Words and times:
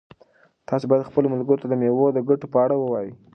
تاسو 0.67 0.85
باید 0.89 1.07
خپلو 1.09 1.31
ملګرو 1.33 1.61
ته 1.61 1.67
د 1.69 1.73
مېوو 1.81 2.07
د 2.13 2.19
ګټو 2.29 2.47
په 2.53 2.57
اړه 2.65 2.75
ووایئ. 2.77 3.09